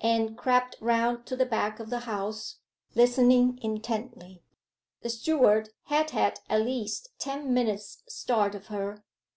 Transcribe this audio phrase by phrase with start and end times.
[0.00, 2.56] Anne crept round to the back of the house,
[2.96, 4.42] listening intently.
[5.02, 9.04] The steward had had at least ten minutes' start of her.